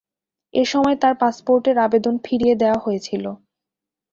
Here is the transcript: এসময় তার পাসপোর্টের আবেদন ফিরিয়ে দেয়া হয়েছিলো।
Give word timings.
এসময় 0.53 0.97
তার 1.01 1.13
পাসপোর্টের 1.21 1.77
আবেদন 1.77 2.15
ফিরিয়ে 2.25 2.55
দেয়া 2.55 2.77
হয়েছিলো। 2.77 3.31